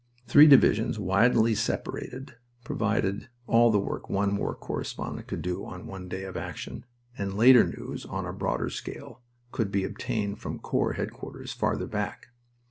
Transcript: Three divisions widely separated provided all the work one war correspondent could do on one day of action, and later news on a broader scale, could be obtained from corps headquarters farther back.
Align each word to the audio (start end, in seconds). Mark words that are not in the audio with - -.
Three 0.25 0.47
divisions 0.47 0.97
widely 0.97 1.53
separated 1.53 2.33
provided 2.63 3.29
all 3.45 3.69
the 3.69 3.77
work 3.77 4.09
one 4.09 4.35
war 4.35 4.55
correspondent 4.55 5.27
could 5.27 5.43
do 5.43 5.63
on 5.63 5.85
one 5.85 6.09
day 6.09 6.23
of 6.23 6.35
action, 6.35 6.85
and 7.15 7.35
later 7.37 7.63
news 7.65 8.03
on 8.07 8.25
a 8.25 8.33
broader 8.33 8.71
scale, 8.71 9.21
could 9.51 9.71
be 9.71 9.83
obtained 9.83 10.39
from 10.39 10.57
corps 10.57 10.93
headquarters 10.93 11.53
farther 11.53 11.85
back. 11.85 12.29